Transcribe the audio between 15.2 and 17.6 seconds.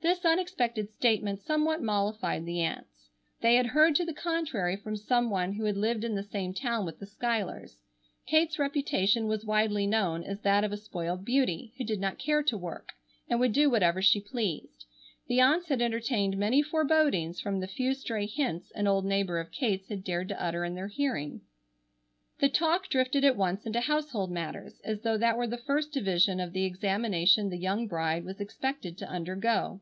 The aunts had entertained many forebodings from